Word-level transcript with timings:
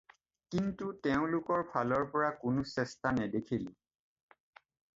কিন্তু 0.53 0.87
তেওঁলোকৰ 1.07 1.61
ফালৰ 1.75 2.07
পৰা 2.15 2.31
কোনো 2.45 2.65
চেষ্টা 2.73 3.13
নেদেখিলোঁ। 3.21 3.77